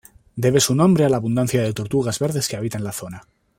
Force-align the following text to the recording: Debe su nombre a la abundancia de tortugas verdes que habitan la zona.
Debe 0.35 0.59
su 0.61 0.73
nombre 0.73 1.05
a 1.05 1.09
la 1.09 1.17
abundancia 1.17 1.61
de 1.61 1.73
tortugas 1.73 2.17
verdes 2.17 2.47
que 2.47 2.55
habitan 2.57 2.83
la 2.83 2.91
zona. 2.91 3.27